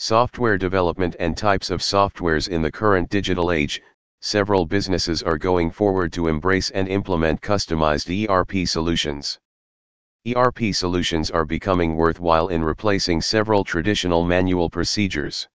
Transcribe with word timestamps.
Software 0.00 0.56
development 0.56 1.16
and 1.18 1.36
types 1.36 1.70
of 1.70 1.80
softwares 1.80 2.48
in 2.48 2.62
the 2.62 2.70
current 2.70 3.10
digital 3.10 3.50
age, 3.50 3.82
several 4.20 4.64
businesses 4.64 5.24
are 5.24 5.36
going 5.36 5.72
forward 5.72 6.12
to 6.12 6.28
embrace 6.28 6.70
and 6.70 6.86
implement 6.86 7.40
customized 7.40 8.08
ERP 8.08 8.68
solutions. 8.68 9.40
ERP 10.24 10.72
solutions 10.72 11.32
are 11.32 11.44
becoming 11.44 11.96
worthwhile 11.96 12.46
in 12.46 12.62
replacing 12.62 13.20
several 13.20 13.64
traditional 13.64 14.24
manual 14.24 14.70
procedures. 14.70 15.48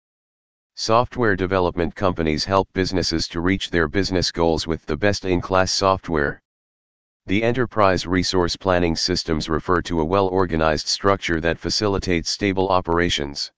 Software 0.75 1.37
development 1.37 1.95
companies 1.95 2.47
help 2.47 2.67
businesses 2.72 3.29
to 3.29 3.43
reach 3.43 3.69
their 3.69 3.88
business 3.88 4.33
goals 4.33 4.67
with 4.67 4.87
the 4.87 4.97
best 4.97 5.27
in 5.27 5.43
class 5.43 5.71
software. 5.71 6.41
The 7.27 7.43
enterprise 7.43 8.07
resource 8.07 8.57
planning 8.57 8.97
systems 8.97 9.51
refer 9.51 9.83
to 9.83 10.01
a 10.01 10.04
well 10.07 10.29
organized 10.29 10.88
structure 10.88 11.43
that 11.43 11.59
facilitates 11.59 12.31
stable 12.31 12.71
operations. 12.71 13.53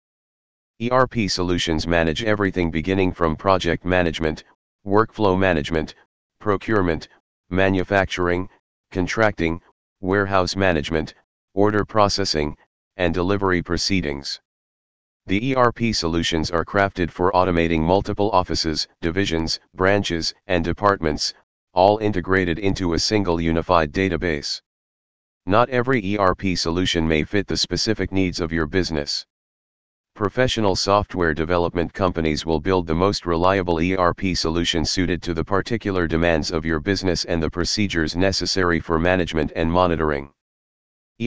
ERP 0.90 1.28
solutions 1.28 1.86
manage 1.86 2.24
everything 2.24 2.70
beginning 2.70 3.12
from 3.12 3.36
project 3.36 3.84
management, 3.84 4.42
workflow 4.86 5.38
management, 5.38 5.94
procurement, 6.40 7.08
manufacturing, 7.50 8.48
contracting, 8.90 9.60
warehouse 10.00 10.56
management, 10.56 11.14
order 11.54 11.84
processing, 11.84 12.56
and 12.96 13.14
delivery 13.14 13.62
proceedings. 13.62 14.40
The 15.26 15.54
ERP 15.54 15.94
solutions 15.94 16.50
are 16.50 16.64
crafted 16.64 17.10
for 17.10 17.30
automating 17.32 17.82
multiple 17.82 18.30
offices, 18.32 18.88
divisions, 19.00 19.60
branches, 19.74 20.34
and 20.48 20.64
departments, 20.64 21.32
all 21.74 21.98
integrated 21.98 22.58
into 22.58 22.94
a 22.94 22.98
single 22.98 23.40
unified 23.40 23.92
database. 23.92 24.60
Not 25.46 25.68
every 25.68 26.16
ERP 26.18 26.56
solution 26.56 27.06
may 27.06 27.22
fit 27.22 27.46
the 27.46 27.56
specific 27.56 28.10
needs 28.10 28.40
of 28.40 28.52
your 28.52 28.66
business. 28.66 29.26
Professional 30.22 30.76
software 30.76 31.34
development 31.34 31.92
companies 31.92 32.46
will 32.46 32.60
build 32.60 32.86
the 32.86 32.94
most 32.94 33.26
reliable 33.26 33.80
ERP 33.80 34.36
solution 34.36 34.84
suited 34.84 35.20
to 35.20 35.34
the 35.34 35.42
particular 35.42 36.06
demands 36.06 36.52
of 36.52 36.64
your 36.64 36.78
business 36.78 37.24
and 37.24 37.42
the 37.42 37.50
procedures 37.50 38.14
necessary 38.14 38.78
for 38.78 39.00
management 39.00 39.50
and 39.56 39.72
monitoring. 39.72 40.30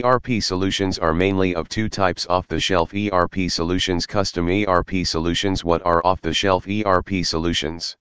ERP 0.02 0.40
solutions 0.40 0.98
are 0.98 1.12
mainly 1.12 1.54
of 1.54 1.68
two 1.68 1.90
types 1.90 2.26
off-the-shelf 2.28 2.94
ERP 2.94 3.50
solutions 3.50 4.06
Custom 4.06 4.48
ERP 4.48 5.04
solutions 5.04 5.62
What 5.62 5.84
are 5.84 6.00
off-the-shelf 6.06 6.66
ERP 6.66 7.22
solutions? 7.22 7.98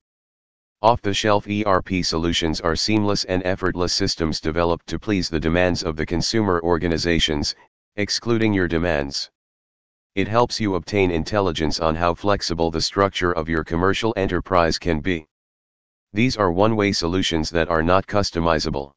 Off-the-shelf 0.81 1.45
ERP 1.49 2.05
solutions 2.05 2.61
are 2.61 2.77
seamless 2.77 3.25
and 3.25 3.45
effortless 3.45 3.91
systems 3.91 4.39
developed 4.39 4.88
to 4.88 4.97
please 4.97 5.27
the 5.27 5.41
demands 5.41 5.83
of 5.83 5.97
the 5.97 6.05
consumer 6.05 6.61
organizations, 6.63 7.53
excluding 7.97 8.53
your 8.53 8.69
demands. 8.69 9.29
It 10.16 10.30
helps 10.30 10.61
you 10.61 10.75
obtain 10.75 11.11
intelligence 11.11 11.81
on 11.81 11.94
how 11.94 12.13
flexible 12.13 12.71
the 12.71 12.80
structure 12.80 13.33
of 13.33 13.49
your 13.49 13.66
commercial 13.66 14.13
enterprise 14.16 14.80
can 14.80 15.02
be. 15.02 15.27
These 16.13 16.38
are 16.38 16.53
one-way 16.53 16.94
solutions 16.94 17.49
that 17.49 17.67
are 17.67 17.83
not 17.83 18.07
customizable. 18.07 18.94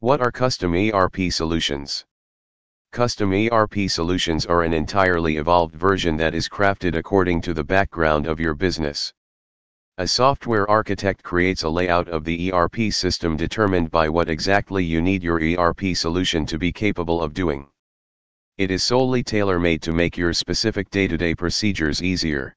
What 0.00 0.20
are 0.20 0.30
custom 0.30 0.74
ERP 0.74 1.32
solutions? 1.32 2.04
Custom 2.92 3.32
ERP 3.32 3.88
solutions 3.88 4.44
are 4.44 4.62
an 4.62 4.74
entirely 4.74 5.38
evolved 5.38 5.74
version 5.74 6.18
that 6.18 6.34
is 6.34 6.50
crafted 6.50 6.96
according 6.96 7.40
to 7.40 7.54
the 7.54 7.64
background 7.64 8.26
of 8.26 8.38
your 8.38 8.54
business. 8.54 9.14
A 9.96 10.06
software 10.06 10.68
architect 10.68 11.22
creates 11.22 11.62
a 11.62 11.70
layout 11.70 12.08
of 12.08 12.24
the 12.24 12.52
ERP 12.52 12.92
system 12.92 13.38
determined 13.38 13.90
by 13.90 14.10
what 14.10 14.28
exactly 14.28 14.84
you 14.84 15.00
need 15.00 15.22
your 15.22 15.40
ERP 15.40 15.96
solution 15.96 16.44
to 16.44 16.58
be 16.58 16.70
capable 16.70 17.22
of 17.22 17.32
doing. 17.32 17.66
It 18.58 18.70
is 18.70 18.82
solely 18.82 19.22
tailor-made 19.22 19.82
to 19.82 19.92
make 19.92 20.16
your 20.16 20.32
specific 20.32 20.88
day-to-day 20.88 21.34
procedures 21.34 22.02
easier. 22.02 22.56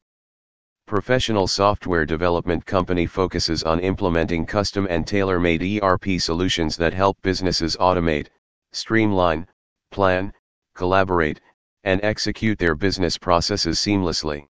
Professional 0.88 1.45
software 1.45 2.05
development 2.05 2.66
company 2.66 3.05
focuses 3.05 3.64
on 3.64 3.81
implementing 3.81 4.45
custom 4.45 4.88
and 4.89 5.05
tailor-made 5.05 5.83
ERP 5.83 6.22
solutions 6.22 6.77
that 6.77 6.94
help 6.94 7.21
businesses 7.21 7.76
automate, 7.76 8.27
streamline, 8.71 9.45
plan, 9.92 10.32
collaborate, 10.73 11.42
and 11.83 11.99
execute 12.02 12.58
their 12.58 12.76
business 12.76 13.17
processes 13.17 13.77
seamlessly. 13.77 14.48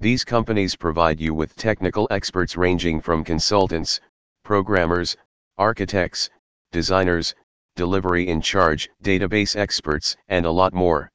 These 0.00 0.24
companies 0.24 0.76
provide 0.76 1.20
you 1.20 1.34
with 1.34 1.54
technical 1.56 2.08
experts 2.10 2.56
ranging 2.56 3.02
from 3.02 3.22
consultants, 3.22 4.00
programmers, 4.44 5.14
architects, 5.58 6.30
designers, 6.72 7.34
delivery 7.76 8.28
in 8.28 8.40
charge, 8.40 8.88
database 9.02 9.56
experts, 9.56 10.16
and 10.28 10.46
a 10.46 10.50
lot 10.50 10.72
more. 10.72 11.10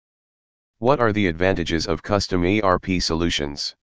What 0.79 0.99
are 0.99 1.13
the 1.13 1.27
advantages 1.27 1.87
of 1.87 2.03
custom 2.03 2.43
ERP 2.43 3.01
solutions? 3.01 3.75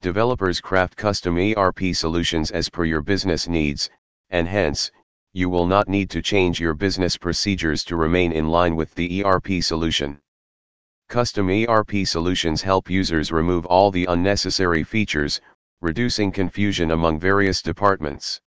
Developers 0.00 0.60
craft 0.60 0.96
custom 0.96 1.36
ERP 1.38 1.94
solutions 1.94 2.50
as 2.52 2.68
per 2.68 2.84
your 2.84 3.02
business 3.02 3.48
needs, 3.48 3.90
and 4.30 4.46
hence, 4.46 4.92
you 5.32 5.48
will 5.48 5.66
not 5.66 5.88
need 5.88 6.08
to 6.10 6.22
change 6.22 6.60
your 6.60 6.74
business 6.74 7.16
procedures 7.16 7.82
to 7.84 7.96
remain 7.96 8.32
in 8.32 8.48
line 8.48 8.76
with 8.76 8.94
the 8.94 9.24
ERP 9.24 9.62
solution. 9.62 10.20
Custom 11.08 11.50
ERP 11.50 12.06
solutions 12.06 12.62
help 12.62 12.88
users 12.88 13.32
remove 13.32 13.66
all 13.66 13.90
the 13.90 14.06
unnecessary 14.06 14.84
features, 14.84 15.40
reducing 15.80 16.30
confusion 16.30 16.90
among 16.90 17.18
various 17.18 17.62
departments. 17.62 18.40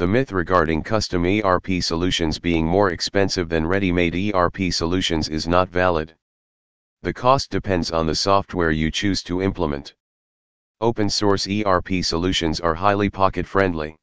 The 0.00 0.06
myth 0.06 0.32
regarding 0.32 0.82
custom 0.82 1.26
ERP 1.26 1.82
solutions 1.82 2.38
being 2.38 2.66
more 2.66 2.88
expensive 2.90 3.50
than 3.50 3.66
ready-made 3.66 4.34
ERP 4.34 4.72
solutions 4.72 5.28
is 5.28 5.46
not 5.46 5.68
valid. 5.68 6.14
The 7.02 7.12
cost 7.12 7.50
depends 7.50 7.90
on 7.90 8.06
the 8.06 8.14
software 8.14 8.70
you 8.70 8.90
choose 8.90 9.22
to 9.24 9.42
implement. 9.42 9.94
Open 10.80 11.10
source 11.10 11.46
ERP 11.46 12.02
solutions 12.02 12.60
are 12.60 12.74
highly 12.74 13.10
pocket-friendly. 13.10 13.94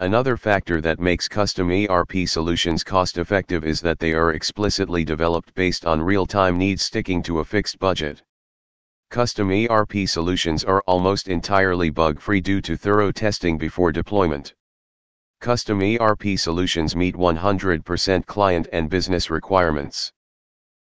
Another 0.00 0.36
factor 0.36 0.82
that 0.82 1.00
makes 1.00 1.28
custom 1.28 1.70
ERP 1.70 2.28
solutions 2.28 2.84
cost-effective 2.84 3.64
is 3.64 3.80
that 3.80 3.98
they 3.98 4.12
are 4.12 4.34
explicitly 4.34 5.02
developed 5.02 5.54
based 5.54 5.86
on 5.86 6.02
real-time 6.02 6.58
needs 6.58 6.82
sticking 6.82 7.22
to 7.22 7.38
a 7.38 7.44
fixed 7.46 7.78
budget. 7.78 8.22
Custom 9.08 9.50
ERP 9.50 10.06
solutions 10.06 10.62
are 10.62 10.82
almost 10.86 11.28
entirely 11.28 11.88
bug-free 11.88 12.42
due 12.42 12.60
to 12.60 12.76
thorough 12.76 13.10
testing 13.10 13.56
before 13.56 13.90
deployment. 13.90 14.52
Custom 15.40 15.82
ERP 15.82 16.38
solutions 16.38 16.96
meet 16.96 17.14
100% 17.14 18.26
client 18.26 18.68
and 18.72 18.90
business 18.90 19.30
requirements. 19.30 20.12